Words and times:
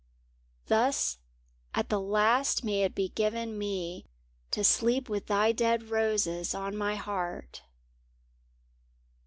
Thus 0.65 1.19
at 1.75 1.89
the 1.89 1.99
last 1.99 2.63
may 2.63 2.81
it 2.81 2.95
be 2.95 3.09
given 3.09 3.55
me 3.55 4.07
To 4.49 4.63
sleep 4.63 5.09
with 5.09 5.27
thy 5.27 5.51
dead 5.51 5.91
roses 5.91 6.55
on 6.55 6.75
my 6.75 6.95
heart. 6.95 7.61